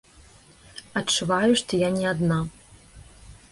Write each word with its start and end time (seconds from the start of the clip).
Адчуваю, 1.01 1.51
што 1.63 1.71
я 1.87 1.93
не 1.99 2.05
адна. 2.15 2.41